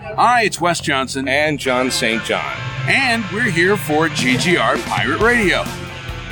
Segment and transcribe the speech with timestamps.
[0.00, 1.28] Hi, it's Wes Johnson.
[1.28, 2.22] And John St.
[2.24, 2.56] John.
[2.88, 5.62] And we're here for GGR Pirate Radio.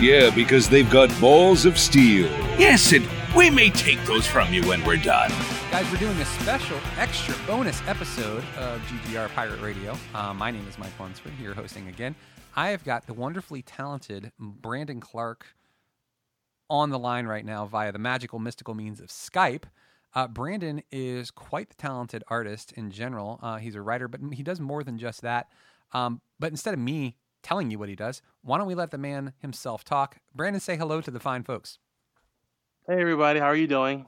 [0.01, 2.27] Yeah, because they've got balls of steel.
[2.59, 3.07] Yes, and
[3.37, 5.31] we may take those from you when we're done.
[5.71, 9.97] Guys, we're doing a special extra bonus episode of GGR Pirate Radio.
[10.13, 12.17] Uh, my name is Mike Lunsford, here hosting again.
[12.57, 15.47] I have got the wonderfully talented Brandon Clark
[16.69, 19.65] on the line right now via the magical, mystical means of Skype.
[20.15, 23.39] Uh, Brandon is quite the talented artist in general.
[23.43, 25.49] Uh, he's a writer, but he does more than just that.
[25.93, 28.99] Um, but instead of me telling you what he does, why don't we let the
[28.99, 30.19] man himself talk?
[30.35, 31.79] Brandon, say hello to the fine folks.
[32.87, 33.41] Hey, everybody.
[33.41, 34.07] How are you doing?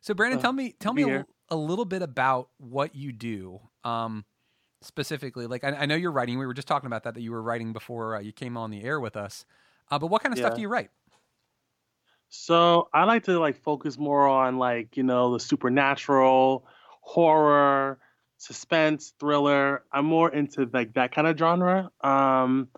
[0.00, 3.60] So, Brandon, uh, tell me, tell me a, a, little bit about what you do.
[3.84, 4.24] Um,
[4.80, 6.38] specifically, like I, I, know you're writing.
[6.38, 8.70] We were just talking about that that you were writing before uh, you came on
[8.70, 9.44] the air with us.
[9.90, 10.46] Uh, but what kind of yeah.
[10.46, 10.90] stuff do you write?
[12.30, 16.66] So I like to like focus more on like you know the supernatural,
[17.00, 17.98] horror,
[18.36, 19.82] suspense, thriller.
[19.92, 21.90] I'm more into like that kind of genre.
[22.02, 22.68] Um,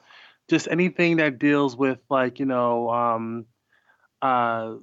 [0.49, 3.47] just anything that deals with like you know um,
[4.23, 4.75] uh,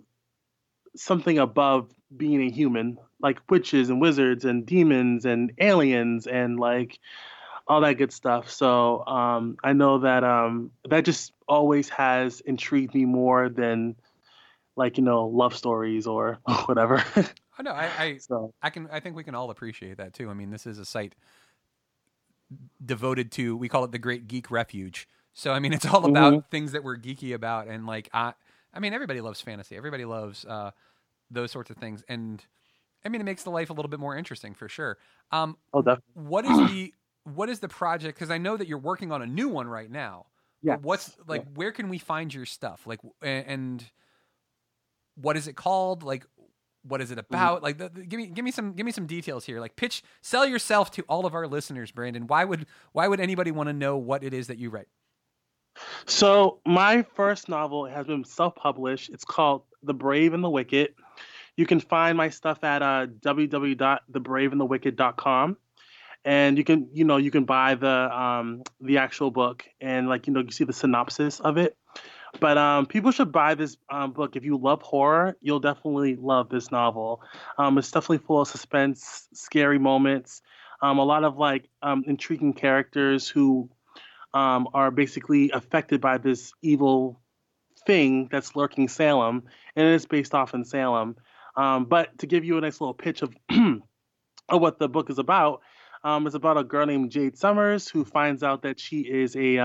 [0.95, 6.99] something above being a human, like witches and wizards and demons and aliens and like
[7.67, 8.49] all that good stuff.
[8.49, 13.95] So um, I know that um, that just always has intrigued me more than
[14.77, 17.03] like you know love stories or whatever.
[17.57, 17.71] I know.
[17.71, 18.53] I I, so.
[18.61, 18.87] I can.
[18.91, 20.29] I think we can all appreciate that too.
[20.29, 21.15] I mean, this is a site
[22.85, 23.57] devoted to.
[23.57, 25.07] We call it the Great Geek Refuge.
[25.33, 26.49] So I mean, it's all about mm-hmm.
[26.49, 28.33] things that we're geeky about, and like I.
[28.73, 29.75] I mean, everybody loves fantasy.
[29.75, 30.71] Everybody loves uh,
[31.31, 32.45] those sorts of things, and
[33.03, 34.97] I mean, it makes the life a little bit more interesting for sure.
[35.31, 36.03] Um, oh, definitely.
[36.13, 38.17] What is the what is the project?
[38.17, 40.27] Because I know that you're working on a new one right now.
[40.61, 40.77] Yeah.
[40.81, 41.41] What's like?
[41.41, 41.51] Yeah.
[41.55, 42.85] Where can we find your stuff?
[42.85, 43.83] Like, and
[45.19, 46.03] what is it called?
[46.03, 46.25] Like,
[46.83, 47.33] what is it mm-hmm.
[47.33, 47.57] about?
[47.57, 47.65] Mm-hmm.
[47.65, 49.59] Like, the, the, give me give me some give me some details here.
[49.59, 52.27] Like, pitch, sell yourself to all of our listeners, Brandon.
[52.27, 54.87] Why would why would anybody want to know what it is that you write?
[56.05, 59.09] So my first novel has been self-published.
[59.09, 60.95] It's called The Brave and the Wicked.
[61.55, 65.57] You can find my stuff at uh, www.thebraveandthewicked.com
[66.25, 70.27] and you can you know you can buy the um the actual book and like
[70.27, 71.77] you know you see the synopsis of it
[72.39, 74.35] but um, people should buy this um, book.
[74.35, 77.21] If you love horror, you'll definitely love this novel.
[77.57, 80.41] Um, it's definitely full of suspense, scary moments,
[80.81, 83.69] um, a lot of like um, intriguing characters who
[84.33, 87.19] um, are basically affected by this evil
[87.85, 89.43] thing that's lurking Salem,
[89.75, 91.15] and it's based off in Salem.
[91.55, 95.61] but to give you a nice little pitch of of what the book is about,
[96.05, 99.55] it's about a girl named Jade Summers who finds out that she is a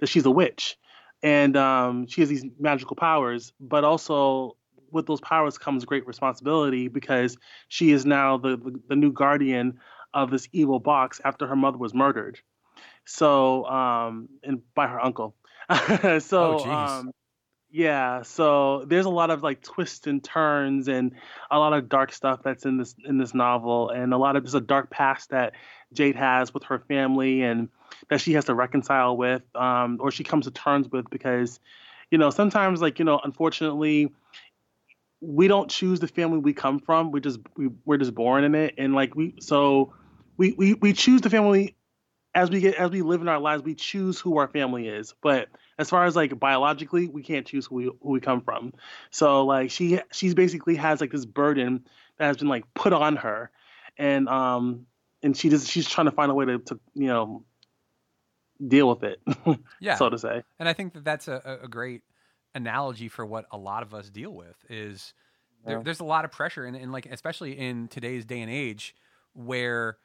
[0.00, 0.76] that she's a witch
[1.24, 4.58] and um, she has these magical powers, but also
[4.92, 9.80] with those powers comes great responsibility because she is now the, the, the new guardian
[10.12, 12.38] of this evil box after her mother was murdered.
[13.06, 15.34] So, um, and by her uncle.
[16.20, 17.10] so, oh, um,
[17.70, 18.20] yeah.
[18.20, 21.12] So there's a lot of like twists and turns and
[21.50, 24.42] a lot of dark stuff that's in this in this novel, and a lot of
[24.42, 25.54] there's a dark past that
[25.94, 27.70] Jade has with her family and
[28.08, 31.60] that she has to reconcile with um, or she comes to terms with because
[32.10, 34.12] you know sometimes like you know unfortunately
[35.24, 37.10] we don't choose the family we come from.
[37.10, 38.74] We just we, we're just born in it.
[38.78, 39.94] And like we so
[40.36, 41.76] we, we we choose the family
[42.34, 45.14] as we get as we live in our lives we choose who our family is.
[45.22, 48.74] But as far as like biologically we can't choose who we who we come from.
[49.10, 51.84] So like she she's basically has like this burden
[52.18, 53.50] that has been like put on her.
[53.96, 54.86] And um
[55.22, 57.44] and she just she's trying to find a way to, to you know
[58.66, 59.20] deal with it.
[59.80, 60.42] yeah, so to say.
[60.58, 62.02] And I think that that's a, a great
[62.54, 65.12] analogy for what a lot of us deal with is
[65.66, 68.94] there, there's a lot of pressure and, and like especially in today's day and age
[69.32, 69.96] where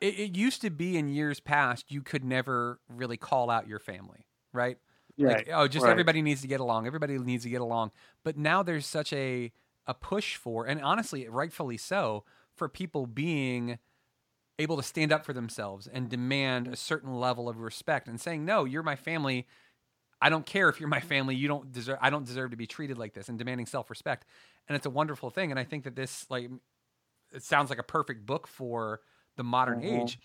[0.00, 3.78] it, it, used to be in years past you could never really call out your
[3.78, 4.78] family right
[5.36, 5.90] like oh just right.
[5.90, 7.90] everybody needs to get along everybody needs to get along
[8.24, 9.52] but now there's such a
[9.86, 12.24] a push for and honestly rightfully so
[12.54, 13.78] for people being
[14.60, 18.44] able to stand up for themselves and demand a certain level of respect and saying,
[18.44, 19.46] "No, you're my family.
[20.22, 21.34] I don't care if you're my family.
[21.34, 21.98] You don't deserve.
[22.00, 24.26] I don't deserve to be treated like this." And demanding self-respect,
[24.68, 25.50] and it's a wonderful thing.
[25.50, 26.50] And I think that this, like,
[27.32, 29.00] it sounds like a perfect book for
[29.36, 30.02] the modern mm-hmm.
[30.02, 30.18] age.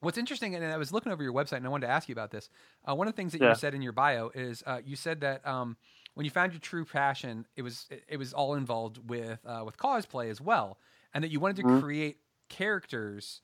[0.00, 2.12] What's interesting, and I was looking over your website, and I wanted to ask you
[2.12, 2.50] about this.
[2.84, 3.50] Uh, one of the things that yeah.
[3.50, 5.76] you said in your bio is uh, you said that um,
[6.14, 9.76] when you found your true passion, it was it was all involved with uh, with
[9.76, 10.78] cosplay as well,
[11.14, 11.80] and that you wanted to mm-hmm.
[11.80, 12.18] create
[12.48, 13.42] characters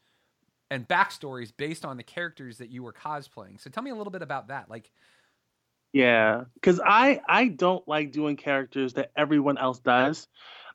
[0.71, 3.61] and backstories based on the characters that you were cosplaying.
[3.61, 4.69] So tell me a little bit about that.
[4.71, 4.91] Like,
[5.93, 10.29] yeah, because I I don't like doing characters that everyone else does.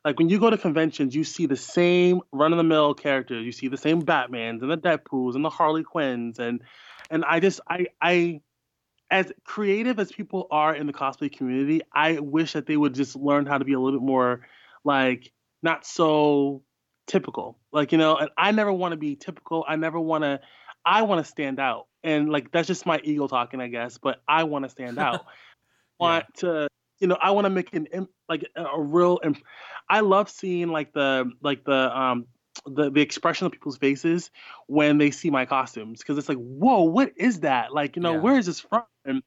[0.04, 3.44] like when you go to conventions, you see the same run of the mill characters.
[3.44, 6.62] You see the same Batmans and the Deadpool's and the Harley Quinns and
[7.10, 8.40] and I just I I
[9.10, 13.14] as creative as people are in the cosplay community, I wish that they would just
[13.14, 14.46] learn how to be a little bit more
[14.82, 15.32] like
[15.62, 16.62] not so
[17.06, 17.58] typical.
[17.72, 19.64] Like, you know, and I never want to be typical.
[19.66, 20.40] I never want to
[20.84, 21.86] I want to stand out.
[22.02, 25.26] And like that's just my ego talking, I guess, but I want to stand out.
[26.00, 26.68] want to
[27.00, 29.20] you know, I want to make an like a real
[29.88, 32.26] I love seeing like the like the um
[32.66, 34.30] the the expression of people's faces
[34.66, 38.14] when they see my costumes because it's like whoa what is that like you know
[38.14, 38.20] Yeah.
[38.20, 39.22] where is this from and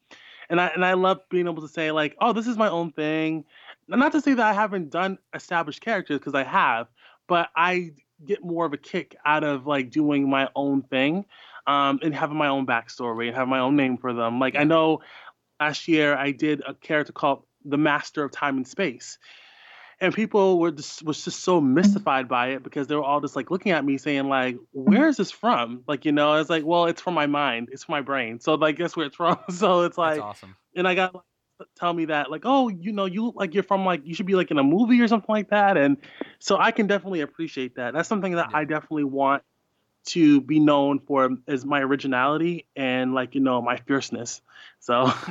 [0.50, 2.94] and I and I love being able to say like oh this is my own
[2.94, 3.44] thing
[3.88, 6.88] not to say that I haven't done established characters because I have
[7.28, 7.92] but I
[8.26, 11.26] get more of a kick out of like doing my own thing
[11.68, 14.40] um and having my own backstory and have my own name for them.
[14.40, 15.02] Like I know
[15.60, 19.18] last year I did a character called the Master of Time and Space
[20.00, 23.36] and people were just was just so mystified by it because they were all just
[23.36, 25.84] like looking at me saying like where is this from?
[25.88, 27.70] Like you know it's like well it's from my mind.
[27.72, 28.40] It's from my brain.
[28.40, 29.40] So like guess where it's from?
[29.50, 30.56] So it's like That's awesome.
[30.76, 31.24] and i got like,
[31.76, 34.26] tell me that like oh you know you look like you're from like you should
[34.26, 35.98] be like in a movie or something like that and
[36.40, 38.58] so i can definitely appreciate that that's something that Yeah.
[38.60, 39.44] i definitely want
[40.06, 44.42] to be known for as my originality and like you know my fierceness
[44.80, 45.12] so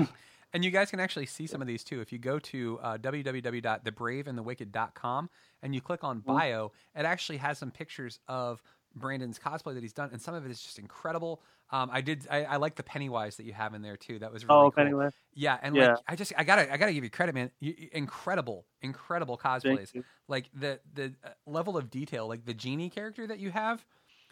[0.52, 2.00] And you guys can actually see some of these too.
[2.00, 5.31] If you go to uh, www.thebraveandthewicked.com
[5.62, 8.62] and you click on bio, it actually has some pictures of
[8.96, 11.43] Brandon's cosplay that he's done, and some of it is just incredible.
[11.70, 12.26] Um, I did.
[12.31, 14.19] I, I like the Pennywise that you have in there too.
[14.19, 14.84] That was really oh cool.
[14.87, 15.93] anyway Yeah, and Yeah.
[15.93, 17.50] like I just I gotta I gotta give you credit, man.
[17.60, 19.93] You, incredible, incredible cosplays.
[20.28, 23.84] Like the the uh, level of detail, like the genie character that you have.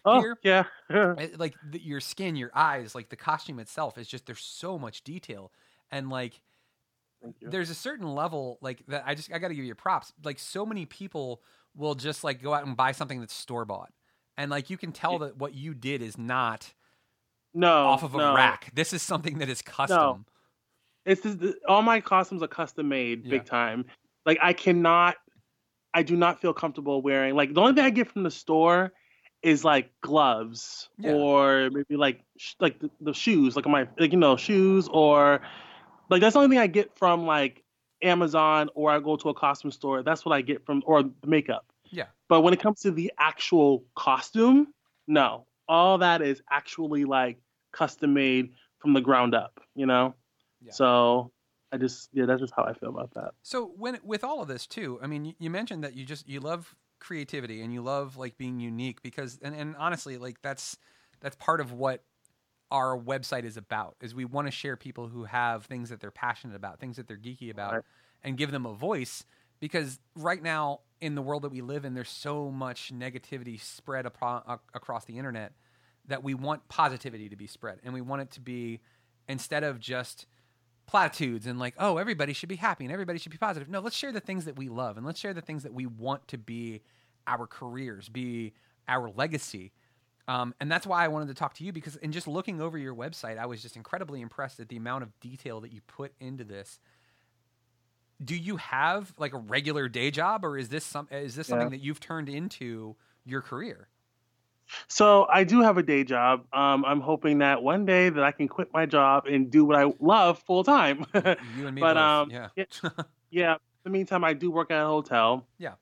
[0.05, 0.37] oh Here.
[0.43, 4.41] yeah it- like the, your skin, your eyes, like the costume itself is just there's
[4.41, 5.51] so much detail,
[5.91, 6.41] and like
[7.41, 9.03] there's a certain level like that.
[9.05, 10.13] I just I got to give you props.
[10.23, 11.41] Like so many people
[11.75, 13.91] will just like go out and buy something that's store bought,
[14.37, 16.73] and like you can tell that what you did is not
[17.53, 18.35] no off of a no.
[18.35, 18.71] rack.
[18.73, 20.25] This is something that is custom.
[21.05, 21.37] It's just,
[21.67, 23.31] all my costumes are custom made, Yeah.
[23.31, 23.85] big time.
[24.25, 25.15] Like I cannot,
[25.93, 27.35] I do not feel comfortable wearing.
[27.35, 28.91] Like the only thing I get from the store
[29.43, 31.13] is like gloves Yeah.
[31.13, 35.41] or maybe like sh- like the, the shoes, like my like you know shoes or
[36.09, 37.63] like that's the only thing I get from like
[38.01, 40.03] Amazon or I go to a costume store.
[40.03, 41.65] That's what I get from or makeup.
[41.95, 42.07] Yeah.
[42.27, 44.73] But when it comes to the actual costume,
[45.07, 47.37] no, all that is actually like
[47.71, 49.59] custom made from the ground up.
[49.75, 50.15] You know.
[50.61, 50.71] Yeah.
[50.73, 51.31] So
[51.71, 53.31] I just yeah, that's just how I feel about that.
[53.43, 56.27] So when with all of this too, I mean, you, you mentioned that you just
[56.27, 60.77] you love creativity and you love like being unique because and, and honestly, like that's
[61.21, 62.03] that's part of what
[62.71, 63.95] our website is about.
[64.01, 67.07] Is we want to share people who have things that they're passionate about, things that
[67.07, 67.83] they're geeky about, Right.
[68.23, 69.25] and give them a voice.
[69.59, 74.05] Because right now in the world that we live in, there's so much negativity spread
[74.05, 75.53] ac- across the internet
[76.07, 78.79] that we want positivity to be spread, and we want it to be
[79.27, 80.27] instead of just
[80.87, 83.69] platitudes and like, oh, everybody should be happy and everybody should be positive.
[83.69, 85.85] No, let's share the things that we love and let's share the things that we
[85.85, 86.81] want to be
[87.27, 88.53] our careers, be
[88.87, 89.71] our legacy.
[90.27, 92.77] Um, and that's why I wanted to talk to you because in just looking over
[92.77, 96.13] your website, I was just incredibly impressed at the amount of detail that you put
[96.19, 96.79] into this.
[98.23, 101.67] Do you have like a regular day job, or is this some is this something
[101.67, 101.77] Yeah.
[101.77, 102.95] that you've turned into
[103.25, 103.87] your career?
[104.87, 106.45] So I do have a day job.
[106.51, 109.75] Um, I'm hoping that one day that I can quit my job and do what
[109.77, 111.05] I love full time.
[111.13, 111.97] You and me But, both.
[111.97, 112.47] um, yeah.
[112.55, 112.65] yeah.
[113.29, 113.53] yeah.
[113.53, 115.45] In the meantime, I do work at a hotel.
[115.59, 115.73] Yeah.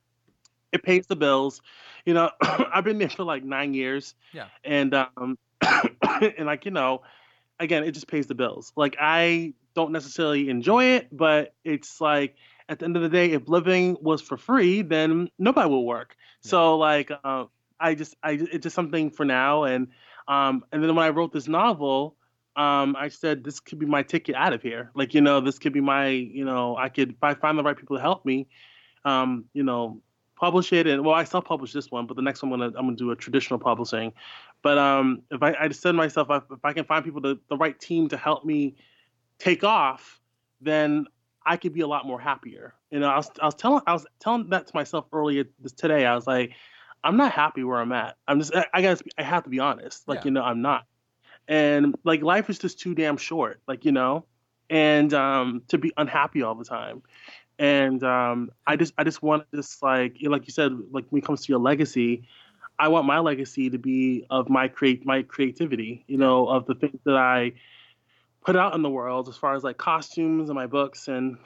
[0.73, 1.61] It pays the bills.
[2.05, 4.15] You know, I've been there for like nine years.
[4.33, 4.47] Yeah.
[4.65, 5.37] And um,
[6.01, 7.03] and like you know,
[7.59, 8.73] again, it just pays the bills.
[8.75, 12.35] Like I don't necessarily enjoy it, but it's like
[12.69, 16.15] at the end of the day, if living was for free, then nobody will work.
[16.41, 17.45] So like, uh,
[17.79, 19.63] I just I it's just something for now.
[19.63, 19.89] And
[20.27, 22.15] um, and then when I wrote this novel,
[22.55, 24.91] um, I said this could be my ticket out of here.
[24.95, 27.63] Like you know, this could be my you know, I could if I find the
[27.63, 28.47] right people to help me,
[29.05, 30.01] um, you know,
[30.35, 30.87] publish it.
[30.87, 32.95] And well, I self published this one, but the next one I'm gonna I'm gonna
[32.95, 34.13] do a traditional publishing.
[34.61, 37.21] But um, if I I just said to myself, if, if I can find people
[37.21, 38.75] the the right team to help me
[39.39, 40.21] take off,
[40.61, 41.05] then
[41.45, 42.73] I could be a lot more happier.
[42.91, 45.73] You know, I was I was telling I was telling that to myself earlier this
[45.73, 46.05] today.
[46.05, 46.53] I was like,
[47.03, 48.15] I'm not happy where I'm at.
[48.27, 50.07] I'm just I, I guess I have to be honest.
[50.07, 50.25] Like Yeah.
[50.25, 50.85] you know, I'm not.
[51.47, 53.61] And like life is just too damn short.
[53.67, 54.25] Like you know,
[54.69, 57.01] and um, to be unhappy all the time.
[57.59, 61.25] And um, I just I just want this like like you said like when it
[61.25, 62.27] comes to your legacy,
[62.79, 66.05] I want my legacy to be of my create my creativity.
[66.07, 67.53] You know, of the things that I
[68.45, 71.37] put out in the world as far as like costumes and my books and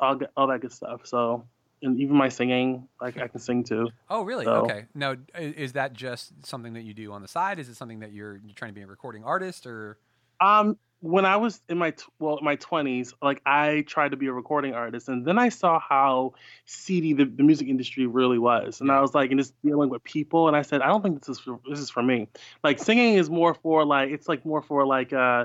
[0.00, 1.06] all all that good stuff.
[1.06, 1.44] So
[1.82, 3.90] and even my singing, like I can sing too.
[4.08, 4.44] Oh, really?
[4.46, 4.86] So- Okay.
[4.94, 7.58] Now, is that just something that you do on the side?
[7.58, 9.98] Is it something that you're you're trying to be a recording artist, or
[10.40, 14.32] Um, when I was in my well, my twenties, like I tried to be a
[14.32, 16.32] recording artist, and then I saw how
[16.64, 20.02] seedy the, the music industry really was, and I was like, and just dealing with
[20.02, 22.28] people, and I said, I don't think this is for, this is for me.
[22.64, 25.44] Like singing is more for like it's like more for like uh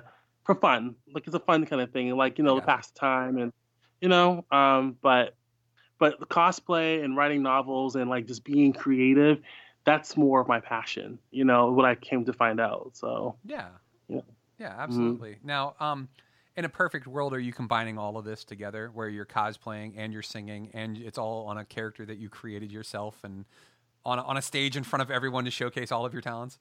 [0.53, 2.61] for fun, like it's a fun kind of thing, like you know, Yeah.
[2.61, 3.53] to the time, and
[4.01, 5.35] you know, um, but
[5.97, 9.39] but the cosplay and writing novels and like just being creative,
[9.85, 11.19] that's more of my passion.
[11.31, 12.91] You know, what I came to find out.
[12.93, 13.35] So.
[13.45, 13.67] yeah,
[14.07, 14.21] Yeah.
[14.57, 15.37] yeah, absolutely.
[15.43, 16.09] Now, um,
[16.57, 20.11] in a perfect world, are you combining all of this together, where you're cosplaying and
[20.11, 23.45] you're singing, and it's all on a character that you created yourself, and
[24.03, 26.57] on a, on a stage in front of everyone to showcase all of your talents?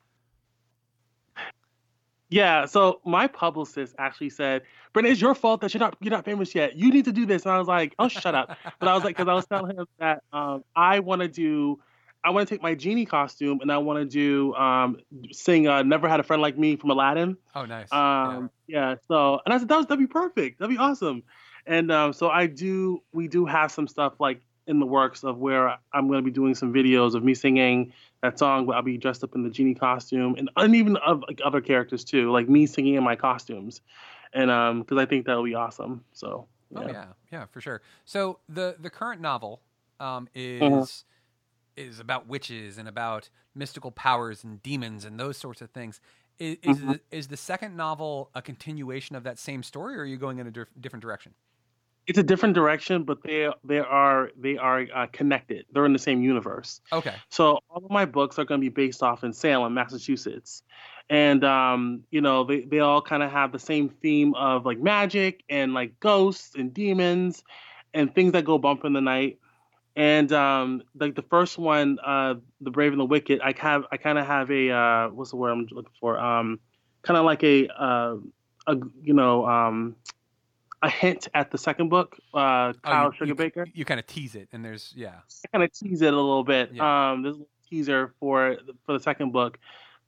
[2.30, 6.24] Yeah, so my publicist actually said, "Brendan, it's your fault that you're not you're not
[6.24, 6.76] famous yet.
[6.76, 9.02] You need to do this." And I was like, "Oh, shut up!" But I was
[9.02, 11.80] like, because I was telling him that um, I want to do,
[12.22, 14.98] I want to take my genie costume and I want to do um,
[15.32, 17.36] sing uh, "Never Had a Friend Like Me" from Aladdin.
[17.56, 17.92] Oh, nice.
[17.92, 18.94] Um, yeah.
[19.08, 20.60] So, and I said that was that'd be perfect.
[20.60, 21.24] That'd be awesome.
[21.66, 23.02] And um, so I do.
[23.12, 26.30] We do have some stuff like in the works of where I'm going to be
[26.30, 29.50] doing some videos of me singing that song, but I'll be dressed up in the
[29.50, 33.16] genie costume and, and even of like other characters too, like me singing in my
[33.16, 33.80] costumes,
[34.32, 36.04] and um, because I think that would be awesome.
[36.12, 36.46] So.
[36.76, 36.92] Oh Yeah.
[36.92, 37.82] yeah, yeah, for sure.
[38.04, 39.62] So the the current novel
[39.98, 40.88] um, is Mhm.
[41.76, 46.00] is about witches and about mystical powers and demons and those sorts of things.
[46.38, 46.88] Is is, Mhm.
[46.88, 50.38] the, is the second novel a continuation of that same story, or are you going
[50.38, 51.34] in a dif- different direction?
[52.10, 55.64] It's a different direction, but they they are they are uh, connected.
[55.70, 56.80] They're in the same universe.
[56.92, 60.64] Okay, So all of my books are going to be based off in Salem, Massachusetts,
[61.08, 64.80] and um, you know they they all kind of have the same theme of like
[64.80, 67.44] magic and like ghosts and demons
[67.94, 69.38] and things that go bump in the night.
[69.94, 73.98] And um, like the first one, uh, the Brave and the Wicked, I have I
[73.98, 76.18] kind of have a uh, what's the word I'm looking for?
[76.18, 76.58] Um,
[77.02, 78.16] kind of like a uh,
[78.66, 79.94] a you know um,
[80.82, 83.70] a hint at the second book, uh, Kyle Oh, you, Sugarbaker.
[83.74, 85.16] You, kind of tease it, and there's yeah,
[85.52, 86.70] kind of tease it a little bit.
[86.72, 87.10] Yeah.
[87.10, 88.56] Um, there's a little teaser for
[88.86, 89.58] for the second book,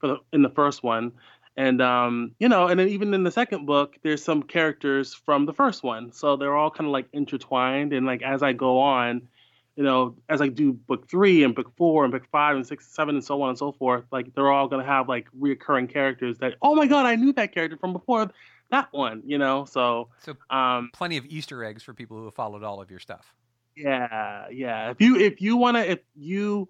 [0.01, 1.13] for the in the first one,
[1.57, 5.45] and um, you know, and then even in the second book, there's some characters from
[5.45, 7.93] the first one, so they're all kind of like intertwined.
[7.93, 9.29] And like as I go on,
[9.77, 12.87] you know, as I do book three and book four and book five and six,
[12.87, 15.93] and seven, and so on and so forth, like they're all gonna have like reoccurring
[15.93, 18.31] characters that oh my god, I knew that character from before
[18.73, 19.65] that one, you know.
[19.65, 22.99] So so um, plenty of Easter eggs for people who have followed all of your
[23.01, 23.33] stuff.
[23.77, 24.91] yeah, yeah.
[24.91, 26.69] If you if you wanna if you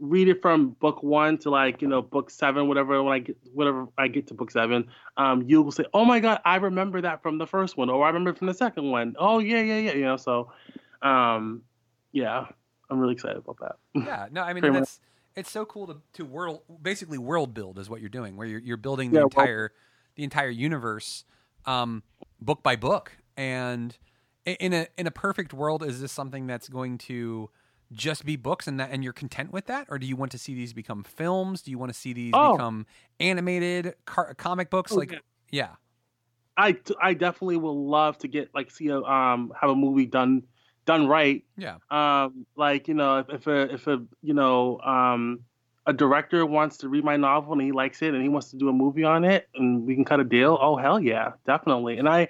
[0.00, 3.36] read it from book one to like you know book seven, whatever when I get
[3.54, 7.22] whatever I get to book seven, um, you'll say, oh my god, I remember that
[7.22, 9.14] from the first one, or I remember it from the second one.
[9.18, 9.94] Oh yeah, yeah, yeah.
[9.94, 10.50] You know, so
[11.02, 11.62] um,
[12.12, 12.46] yeah,
[12.90, 13.76] I'm really excited about that.
[14.06, 14.72] Yeah, no, I mean much.
[14.74, 15.00] that's
[15.36, 18.60] it's so cool to to world basically world build is what you're doing, where you're
[18.60, 19.72] you're building the Yeah, well- entire
[20.16, 21.24] the entire universe,
[21.66, 22.02] um,
[22.40, 23.96] book by book, and
[24.44, 27.50] in a in a perfect world, is this something that's going to
[27.92, 30.38] just be books and that and you're content with that, or do you want to
[30.38, 31.62] see these become films?
[31.62, 32.52] Do you want to see these Oh.
[32.52, 32.86] become
[33.20, 34.92] animated car- comic books?
[34.92, 35.18] Oh, like, yeah.
[35.50, 35.68] yeah,
[36.56, 40.42] I I definitely will love to get like see a um have a movie done
[40.84, 45.40] done right yeah, um like you know if, if a if a you know um
[45.86, 48.56] a director wants to read my novel and he likes it and he wants to
[48.56, 51.98] do a movie on it and we can cut a deal oh hell yeah definitely.
[51.98, 52.28] And i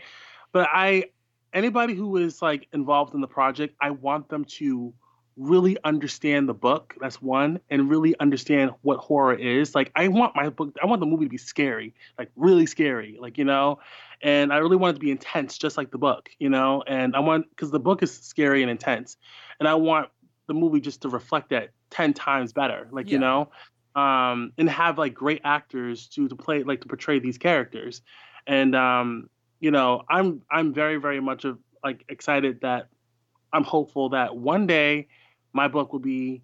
[0.52, 1.04] but i
[1.52, 4.92] anybody who is like involved in the project i want them to
[5.38, 9.74] really understand the book that's one and really understand what horror is.
[9.74, 13.18] Like i want my book i want the movie to be scary like really scary
[13.20, 13.80] like you know?
[14.22, 16.82] And i really want it to be intense just like the book you know?
[16.86, 19.16] And i want because the book is scary and intense.
[19.58, 20.08] And i want
[20.52, 23.12] the movie just to reflect that 10 times better like Yeah.
[23.14, 23.40] you know?
[24.04, 28.02] Um and have like great actors to to play like to portray these characters.
[28.46, 29.28] And um
[29.60, 31.54] you know i'm i'm very very much of
[31.86, 32.88] like excited that
[33.52, 35.06] i'm hopeful that one day
[35.52, 36.42] my book will be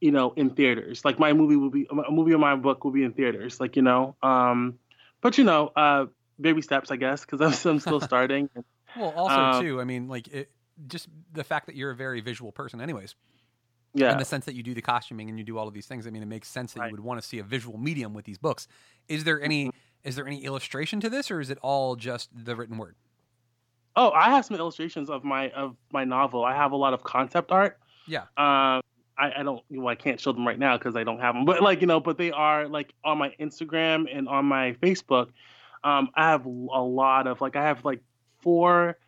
[0.00, 1.04] you know in theaters.
[1.04, 3.74] Like my movie will be a movie of my book will be in theaters like
[3.76, 4.16] you know?
[4.22, 4.78] Um
[5.20, 6.06] but you know uh
[6.40, 8.48] baby steps i guess because I'm, I'm still starting.
[8.96, 10.50] Well, also Um, too, I mean, like it,
[10.86, 13.14] just the fact that you're a very visual person, anyways.
[13.94, 15.86] yeah in the sense that you do the costuming and you do all of these
[15.86, 16.06] things.
[16.06, 16.86] I mean, it makes sense that Right.
[16.90, 18.66] you would want to see a visual medium with these books.
[19.08, 19.70] Is there any
[20.02, 22.96] is there any illustration to this, or is it all just the written word?
[23.96, 26.44] Oh, I have some illustrations of my of my novel.
[26.44, 27.78] I have a lot of concept art.
[28.08, 28.22] Yeah.
[28.36, 28.82] Um,
[29.16, 31.44] I, I don't, well, I can't show them right now because I don't have them.
[31.44, 35.28] But like you know, but they are like on my Instagram and on my Facebook.
[35.84, 38.00] Um, I have a lot of like I have like
[38.40, 38.98] four,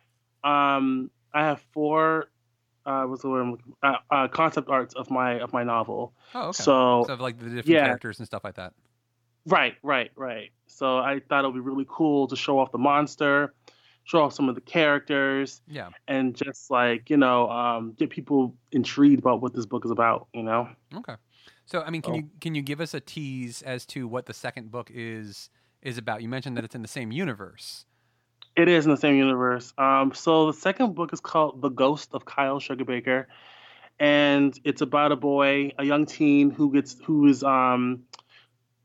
[0.45, 2.29] um, I have four
[2.85, 3.59] uh, what's the word?
[3.83, 6.13] Uh, uh, concept arts of my of my novel.
[6.33, 6.63] Oh, okay.
[6.63, 7.85] So So of like the different yeah.
[7.85, 8.73] characters and stuff like that.
[9.45, 10.51] Right, right, right.
[10.67, 13.53] So I thought it would be really cool to show off the monster,
[14.05, 15.89] show off some of the characters, Yeah.
[16.07, 20.27] and just like you know, um, get people intrigued about what this book is about.
[20.33, 20.69] You know.
[20.95, 21.15] Okay.
[21.65, 22.17] So I mean, can Oh.
[22.17, 25.49] you can you give us a tease as to what the second book is
[25.81, 26.21] is about?
[26.21, 27.85] You mentioned that it's in the same universe.
[28.57, 29.71] It is in the same universe.
[29.77, 33.27] Um, so the second book is called The Ghost of Kyle Sugarbaker,
[33.99, 38.05] and it's about a boy, a young teen who gets who is um,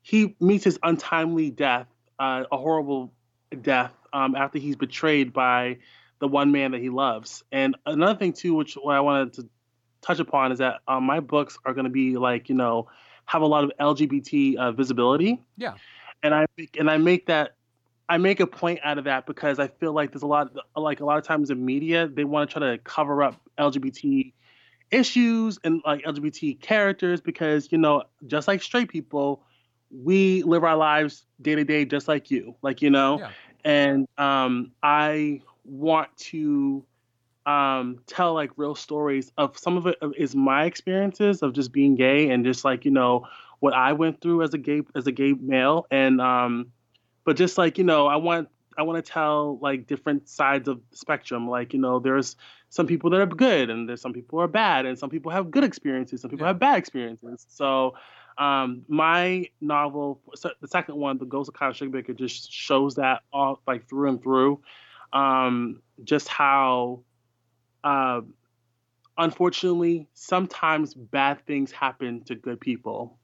[0.02, 1.86] he meets his untimely death,
[2.18, 3.14] uh, a horrible
[3.62, 5.78] death, um, after he's betrayed by
[6.18, 7.42] the one man that he loves.
[7.50, 9.48] And another thing too, which what I wanted to
[10.02, 12.88] touch upon is that um, my books are going to be like you know
[13.24, 15.40] have a lot of LGBT uh, visibility.
[15.56, 15.76] Yeah.
[16.22, 17.56] And I make, and I make that
[18.12, 21.00] I make a point out of that because I feel like there's a lot like
[21.00, 24.34] a lot of times in media they want to try to cover up LGBT
[24.90, 29.42] issues and like LGBT characters because you know just like straight people
[29.90, 33.30] we live our lives day to day just like you like you know Yeah.
[33.64, 36.84] and um I want to
[37.46, 41.94] um tell like real stories of some of it is my experiences of just being
[41.94, 43.26] gay and just like you know
[43.60, 46.72] what I went through as a gay as a gay male and um
[47.24, 48.48] but just like you know i want
[48.78, 51.48] i want to tell like different sides of the spectrum.
[51.48, 52.36] Like you know there's
[52.70, 55.30] some people that are good and there's some people who are bad and some people
[55.30, 56.48] have good experiences some people Yeah.
[56.48, 57.44] have bad experiences.
[57.48, 57.94] So
[58.38, 63.20] um my novel so the second one the ghost of kyle sugarbaker just shows that
[63.32, 64.60] all like through and through.
[65.12, 67.02] Um just how
[67.84, 68.22] uh
[69.18, 73.18] unfortunately sometimes bad things happen to good people.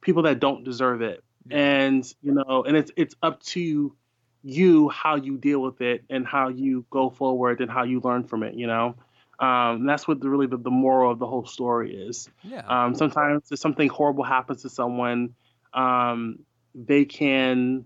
[0.00, 3.94] People that don't deserve it and you know and it's it's up to
[4.42, 8.24] you how you deal with it and how you go forward and how you learn
[8.24, 8.94] from it you know
[9.38, 12.62] um, that's what the, really the, the moral of the whole story is Yeah.
[12.66, 15.34] um, sometimes if something horrible happens to someone
[15.72, 16.40] um,
[16.74, 17.84] they can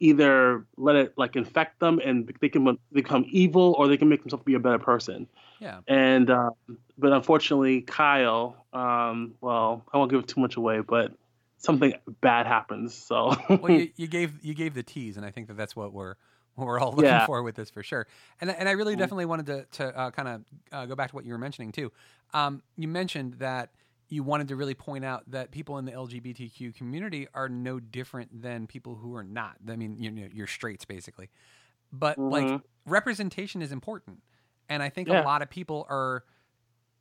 [0.00, 4.22] either let it like infect them and they can become evil or they can make
[4.22, 5.28] themselves be a better person
[5.60, 5.80] yeah.
[5.86, 6.52] and um,
[6.98, 11.12] but unfortunately kyle um, well i won't give too much away but
[11.58, 15.48] something bad happens so Well, you, you gave you gave the tease, and I think
[15.48, 16.16] that that's what we're
[16.54, 17.20] what we're all looking Yeah.
[17.20, 18.06] for with this for sure.
[18.40, 18.96] And and I really Mhm.
[18.96, 21.72] definitely wanted to to uh, kind of uh, go back to what you were mentioning
[21.72, 21.92] too.
[22.32, 23.70] Um, you mentioned that
[24.08, 28.42] you wanted to really point out that people in the LGBTQ community are no different
[28.42, 29.56] than people who are not.
[29.68, 31.30] I mean, you know, you're straights basically,
[31.92, 32.64] but like Mhm.
[32.86, 34.22] representation is important,
[34.68, 35.10] and I think Yeah.
[35.10, 36.24] a lot of people are.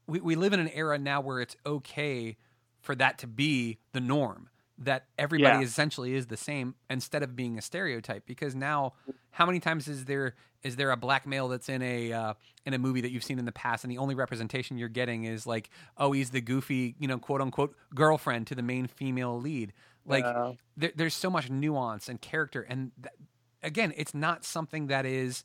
[0.08, 2.38] We we live in an era now where it's okay
[2.84, 5.64] for that to be the norm that everybody Yeah.
[5.66, 8.94] essentially is the same instead of being a stereotype because now
[9.32, 12.34] how many times is there is there a black male that's in a uh,
[12.66, 15.24] in a movie that you've seen in the past and the only representation you're getting
[15.26, 19.40] is like oh he's the goofy you know quote unquote girlfriend to the main female
[19.40, 19.74] lead
[20.06, 20.54] like Yeah.
[20.76, 23.14] there, there's so much nuance and character and th-
[23.62, 25.44] again it's not something that is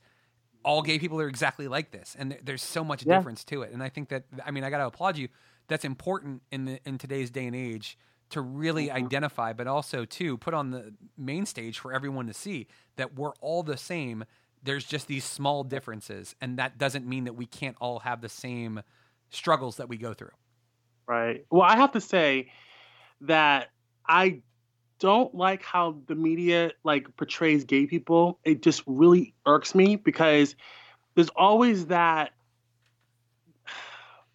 [0.64, 3.18] all gay people are exactly like this and there- there's so much Yeah.
[3.18, 5.28] difference to it and i think that i mean i got to applaud you
[5.68, 7.98] that's important in the in today's day and age
[8.30, 8.90] to really Mm-hmm.
[8.90, 13.34] identify but also to put on the main stage for everyone to see that we're
[13.40, 14.24] all the same
[14.62, 18.28] there's just these small differences and that doesn't mean that we can't all have the
[18.28, 18.82] same
[19.30, 20.32] struggles that we go through
[21.06, 21.44] Right.
[21.50, 22.50] Well, I have to say
[23.22, 23.68] that
[24.06, 24.42] I
[25.00, 28.40] don't like how the media like portrays gay people.
[28.44, 30.56] It just really irks me because
[31.14, 32.32] there's always that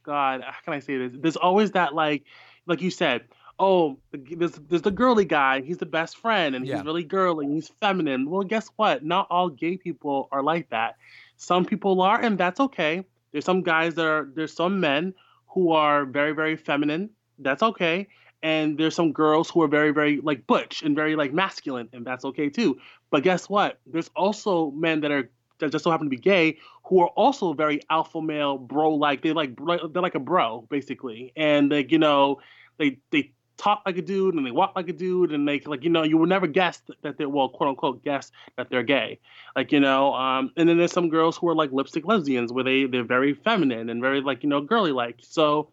[0.04, 1.12] God, how can I say this?
[1.16, 2.24] There's always that like
[2.66, 3.24] like you said,
[3.60, 6.78] oh, there's there's the girly guy, he's the best friend and Yeah.
[6.78, 8.30] he's really girly, and he's feminine.
[8.30, 9.04] Well, guess what?
[9.04, 10.96] Not all gay people are like that.
[11.38, 13.04] Some people are and that's okay.
[13.32, 15.13] There's some guys that are there's some men
[15.48, 17.10] who are very very feminine.
[17.39, 18.08] That's okay.
[18.42, 22.06] And there's some girls who are very very like butch and very like masculine and
[22.06, 22.80] that's okay too.
[23.10, 23.80] But guess what?
[23.88, 27.54] There's also men that are that just so happen to be gay who are also
[27.54, 31.32] very alpha male bro like they like they're like a bro basically.
[31.36, 32.39] And like you know
[32.78, 35.84] they they talk like a dude and they walk like a dude and they like
[35.84, 39.19] you know you will never guess that they're well quote unquote guess that they're gay.
[39.56, 42.63] Like you know um and then there's some girls who are like lipstick lesbians where
[42.63, 45.72] they they're very feminine and very like you know girly like so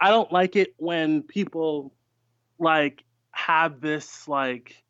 [0.00, 1.92] i don't like it when people
[2.58, 4.82] like have this like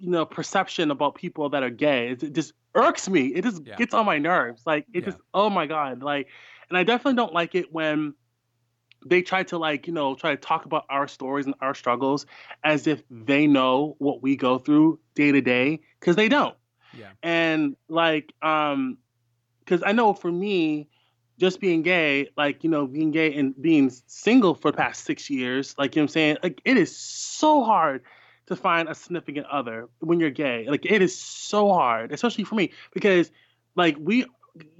[0.00, 2.08] you know perception about people that are gay.
[2.08, 3.76] It, just irks me it just Yeah.
[3.76, 5.06] gets on my nerves like it Yeah.
[5.06, 6.28] just oh my god like
[6.68, 8.14] and i definitely don't like it when
[9.06, 12.26] they try to like you know try to talk about our stories and our struggles
[12.62, 16.56] as if they know what we go through day to day because they don't
[16.92, 18.98] yeah and like um
[19.60, 20.88] because i know for me
[21.40, 25.30] just being gay, like, you know, being gay and being single for the past six
[25.30, 26.36] years, like, you know what I'm saying?
[26.42, 28.02] Like, it is so hard
[28.50, 30.66] to find a significant other when you're gay.
[30.68, 33.30] Like, it is so hard, especially for me, because,
[33.74, 34.26] like, we,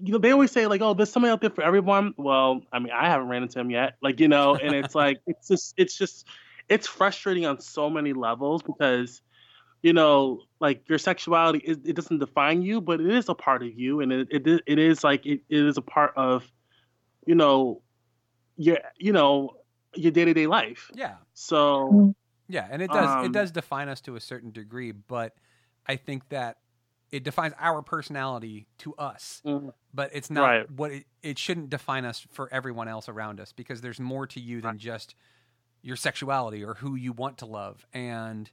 [0.03, 2.15] you know, they always say, like, oh, there's somebody out there for everyone.
[2.17, 3.97] Well, I mean, I haven't ran into him yet.
[4.03, 6.27] Like, you know, and it's like, it's just, it's just,
[6.69, 9.23] it's frustrating on so many levels because,
[9.83, 13.63] you know, like your sexuality is it doesn't define you, but it is a part
[13.63, 16.51] of you, and it it, it is like it, it is a part of,
[17.27, 17.81] you know,
[18.57, 19.57] your you know
[19.95, 20.91] your day to day life.
[20.95, 21.15] Yeah.
[21.35, 22.15] So mm.
[22.51, 25.37] Yeah, and it does it Um, does define us to a certain degree, but
[25.87, 26.59] I think that
[27.13, 29.43] it defines our personality to us.
[29.45, 29.73] Mhm.
[29.93, 30.67] But it's not Right.
[30.69, 34.41] what it, it shouldn't define us for everyone else around us because there's more to
[34.41, 35.15] you than just
[35.83, 37.87] your sexuality or who you want to love.
[37.93, 38.51] And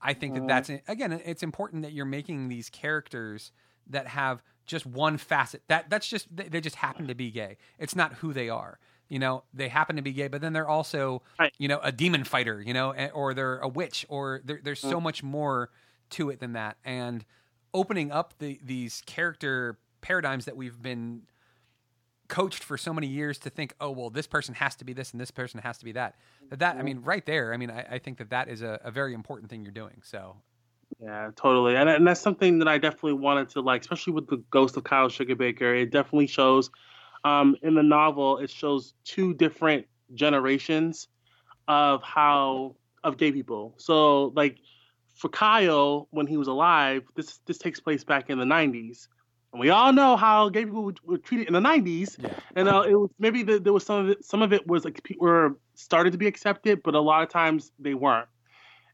[0.00, 0.48] I think that Mhm.
[0.48, 3.52] that's again it's important that you're making these characters
[3.88, 5.62] that have just one facet.
[5.68, 7.58] That that's just they just happen to be gay.
[7.78, 8.78] It's not who they are.
[9.08, 11.52] You know, they happen to be gay, but then they're also, Right.
[11.58, 14.98] you know, a demon fighter, you know, or they're a witch, or there, there's so
[14.98, 15.02] mm.
[15.02, 15.70] much more
[16.10, 16.76] to it than that.
[16.84, 17.24] And
[17.74, 21.22] opening up the these character paradigms that we've been
[22.28, 25.12] coached for so many years to think, oh well, this person has to be this
[25.12, 26.16] and this person has to be that.
[26.50, 26.84] That, that I mm-hmm.
[26.84, 27.52] mean, right there.
[27.52, 30.02] I mean, I, I think that that is a, a very important thing you're doing.
[30.02, 30.36] So
[31.00, 34.42] Yeah, totally, and and that's something that I definitely wanted to like, especially with the
[34.50, 35.82] Ghost of Kyle Sugarbaker.
[35.82, 36.70] It definitely shows,
[37.26, 41.08] um, in the novel, it shows two different generations
[41.66, 43.74] of how of gay people.
[43.78, 44.58] So like,
[45.16, 49.08] for Kyle, when he was alive, this this takes place back in the '90s,
[49.52, 52.16] and we all know how gay people were, were treated in the '90s.
[52.22, 54.24] yeah, And uh, it was maybe the, there was some of it.
[54.24, 57.28] Some of it was like people were started to be accepted, but a lot of
[57.28, 58.28] times they weren't.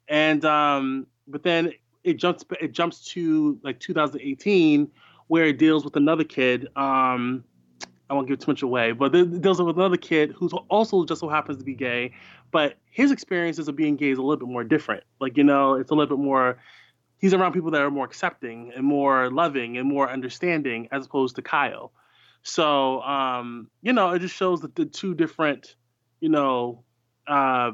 [0.08, 4.90] And um, but then it jumps it jumps to like 2018
[5.28, 6.68] where it deals with another kid.
[6.76, 7.44] Um,
[8.12, 11.22] I won't give too much away, but it deals with another kid who's also just
[11.22, 12.12] so happens to be gay,
[12.50, 15.02] but his experiences of being gay is a little bit more different.
[15.18, 16.58] Like you know, it's a little bit more.
[17.16, 21.36] He's around people that are more accepting and more loving and more understanding, as opposed
[21.36, 21.90] to Kyle.
[22.42, 25.76] So, um, you know, it just shows that the two different,
[26.20, 26.84] you know,
[27.26, 27.70] uh,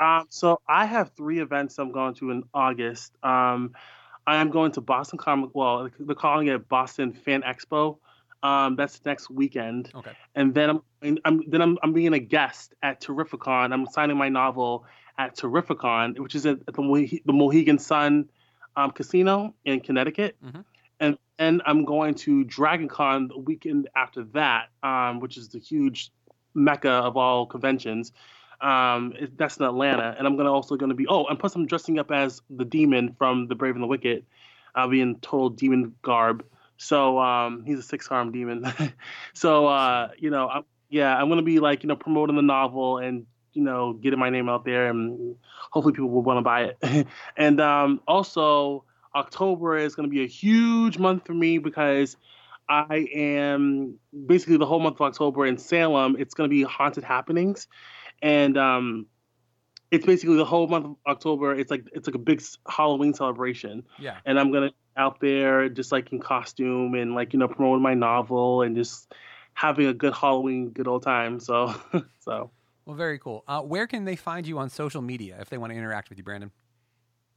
[0.00, 3.12] Um, so I have three events I'm going to in August.
[3.22, 3.74] Um,
[4.28, 5.50] I am going to Boston Comic.
[5.54, 7.96] Well, they're calling it Boston Fan Expo.
[8.42, 10.12] Um, that's next weekend, Okay.
[10.36, 13.72] and then I'm, and I'm then I'm, I'm being a guest at Terrificon.
[13.72, 14.84] I'm signing my novel
[15.18, 18.28] at Terrificon, which is at the, Mohe- the Mohegan Sun
[18.76, 20.36] um, Casino in Connecticut.
[20.44, 20.64] Mhm.
[21.00, 26.12] And then I'm going to DragonCon the weekend after that, um, which is the huge
[26.54, 28.12] mecca of all conventions.
[28.60, 31.06] Um, that's in Atlanta, and I'm gonna also gonna be.
[31.06, 34.24] Oh, and plus I'm dressing up as the demon from The Brave and the Wicked.
[34.74, 36.44] I'll be in total demon garb.
[36.76, 38.64] So um, he's a six-armed demon.
[39.32, 42.98] so uh, you know, I'm, yeah, I'm gonna be like you know promoting the novel
[42.98, 45.36] and you know getting my name out there, and
[45.70, 47.06] hopefully people will want to buy it.
[47.36, 52.16] and um, also October is gonna be a huge month for me because
[52.68, 56.16] I am basically the whole month of October in Salem.
[56.18, 57.68] It's gonna be haunted happenings
[58.22, 59.06] and um,
[59.90, 61.54] it's basically the whole month of October.
[61.54, 64.16] It's like it's like a big Halloween celebration, Yeah.
[64.26, 67.94] and I'm gonna out there just like in costume and like you know promoting my
[67.94, 69.12] novel and just
[69.54, 71.40] having a good Halloween, good old time.
[71.40, 71.74] So,
[72.20, 72.50] so
[72.84, 73.44] Well, very cool.
[73.48, 76.18] Uh, where can they find you on social media if they want to interact with
[76.18, 76.50] you, Brandon?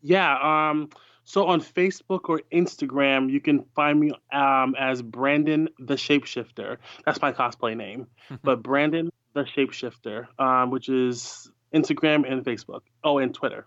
[0.02, 0.38] yeah.
[0.70, 0.90] Um,
[1.24, 6.78] so on Facebook or Instagram, you can find me um as Brandon the Shapeshifter.
[7.06, 8.08] That's my cosplay name,
[8.44, 12.82] but Brandon the Shapeshifter, um, which is Instagram and Facebook.
[13.04, 13.66] Oh, and Twitter.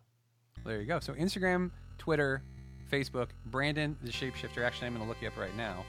[0.64, 1.00] There you go.
[1.00, 2.42] So Instagram, Twitter,
[2.90, 4.64] Facebook, Brandon the Shapeshifter.
[4.64, 5.84] Actually, I'm going to look you up right now.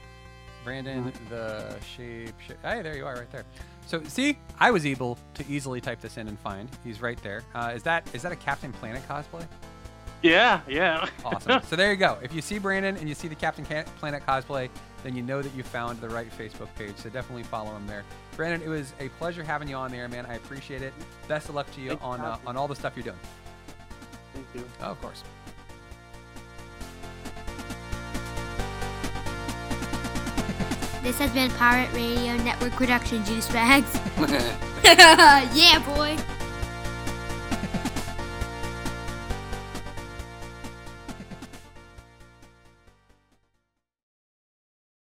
[0.63, 2.57] Brandon the Shapeshifter.
[2.63, 3.45] Hey, there you are, right there.
[3.85, 6.69] So see, I was able to easily type this in and find.
[6.83, 7.43] He's right there.
[7.53, 9.47] Uh, is that is that a Captain Planet cosplay?
[10.23, 11.07] Yeah, yeah.
[11.25, 11.61] Awesome.
[11.67, 12.17] so there you go.
[12.23, 13.63] If you see Brandon and you see the Captain
[13.99, 14.69] Planet cosplay,
[15.06, 16.96] then you know that you found the right Facebook page.
[16.98, 18.04] So definitely follow him there.
[18.36, 20.26] Brandon, it was a pleasure having you on there, man.
[20.26, 20.94] I appreciate it.
[21.28, 23.20] Best of luck to you Thanks on uh, on all the stuff you're doing.
[24.34, 24.65] Thank you.
[24.82, 25.24] Oh, of course.
[31.04, 33.94] This has been Pirate Radio Network production, Juice Bags.
[34.84, 36.18] yeah, boy.